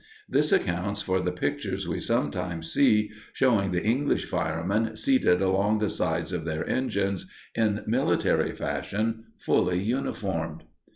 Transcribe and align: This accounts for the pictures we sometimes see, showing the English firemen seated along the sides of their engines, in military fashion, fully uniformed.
This 0.27 0.51
accounts 0.51 1.03
for 1.03 1.19
the 1.21 1.31
pictures 1.31 1.87
we 1.87 1.99
sometimes 1.99 2.71
see, 2.73 3.11
showing 3.33 3.69
the 3.69 3.83
English 3.83 4.25
firemen 4.25 4.95
seated 4.95 5.43
along 5.43 5.77
the 5.77 5.89
sides 5.89 6.33
of 6.33 6.43
their 6.43 6.67
engines, 6.67 7.29
in 7.53 7.83
military 7.85 8.53
fashion, 8.53 9.25
fully 9.37 9.79
uniformed. 9.79 10.63